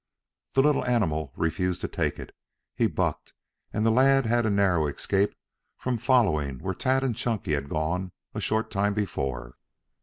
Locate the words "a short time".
8.33-8.95